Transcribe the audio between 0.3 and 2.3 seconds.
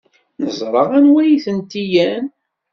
Neẓra anwa ay tent-ilan.